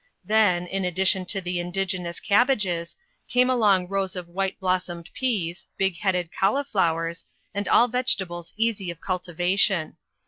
Then, 0.25 0.65
in 0.65 0.83
addition 0.83 1.27
to 1.27 1.41
the 1.41 1.59
indigenous 1.59 2.19
cabbages, 2.19 2.97
came 3.29 3.49
long 3.49 3.87
rows 3.87 4.15
of 4.15 4.27
white 4.27 4.59
blossomed 4.59 5.11
peas, 5.13 5.67
big 5.77 5.97
headed 5.97 6.31
cauliflowers, 6.33 7.25
and 7.53 7.67
all 7.67 7.87
vegetables 7.87 8.51
easy 8.57 8.89
of 8.89 8.99
cultivation. 8.99 9.97